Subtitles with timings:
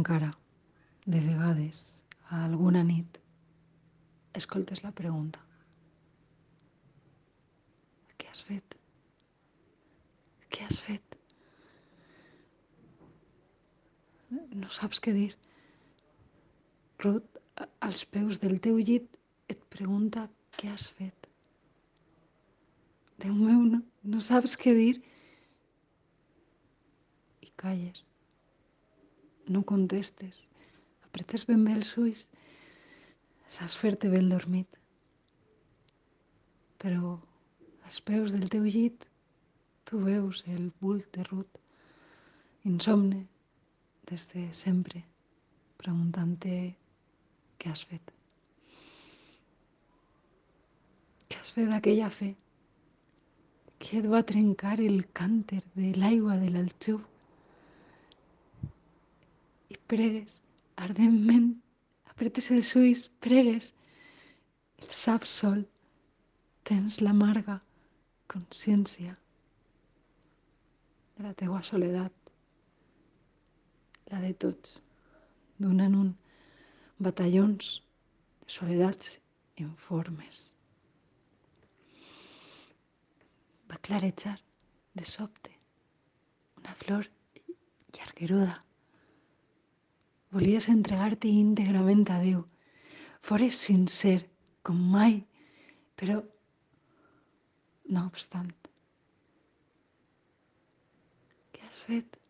[0.00, 0.30] encara,
[1.04, 3.18] de vegades, a alguna nit,
[4.40, 5.40] escoltes la pregunta.
[8.16, 8.76] Què has fet?
[10.48, 11.16] Què has fet?
[14.30, 15.30] No saps què dir.
[17.04, 17.40] Ruth,
[17.86, 19.08] als peus del teu llit,
[19.52, 21.26] et pregunta què has fet.
[23.20, 23.82] Déu meu, no,
[24.14, 24.94] no saps què dir.
[27.44, 28.06] I calles.
[29.50, 30.44] No contestes.
[31.08, 32.26] Apretes ben bé els ulls.
[33.50, 34.78] Saps fer-te bé el dormit.
[36.80, 37.16] Però
[37.88, 39.10] als peus del teu llit
[39.90, 41.56] tu veus el bult de Ruth,
[42.70, 43.24] insomne,
[44.06, 45.02] des de sempre,
[45.82, 46.54] preguntant-te
[47.58, 48.14] què has fet.
[51.26, 52.30] Què has fet d'aquella fe?
[53.82, 57.09] Què et va trencar el cànter de l'aigua de l'alxuf?
[59.70, 60.38] I pregues
[60.86, 61.50] ardentment,
[62.12, 63.72] apretes els ulls, pregues,
[64.82, 65.60] el saps sol,
[66.70, 67.58] tens l'amarga
[68.34, 69.16] consciència
[71.16, 72.14] de la teua soledat,
[74.10, 74.78] la de tots,
[75.60, 76.10] d'un en un,
[77.06, 79.18] batallons de soledats
[79.62, 80.40] informes.
[83.70, 84.34] Va clarejar
[84.98, 85.52] de sobte
[86.58, 87.06] una flor
[87.96, 88.56] llargueruda.
[90.30, 92.44] Volies entregar-te íntegrament a Déu.
[93.26, 94.20] Fores sincer,
[94.62, 95.16] com mai,
[95.98, 96.20] però
[97.90, 98.52] no obstant,
[101.52, 102.20] què has fet?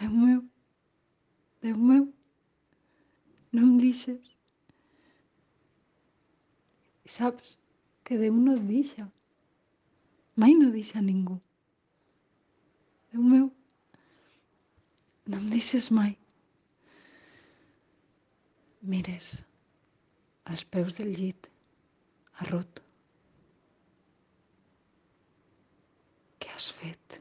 [0.00, 0.40] Déu meu,
[1.60, 2.06] Déu meu,
[3.52, 4.30] no em deixes.
[7.04, 7.58] I saps
[8.06, 9.10] que Déu no et deixa.
[10.40, 11.36] Mai no deixa ningú.
[13.12, 13.50] Déu meu,
[15.30, 16.12] no em deixes mai.
[18.92, 19.32] Mires
[20.50, 21.46] als peus del llit,
[22.40, 22.80] a Ruth.
[26.42, 27.20] Què has fet?